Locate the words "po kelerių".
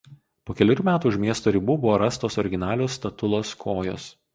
0.49-0.85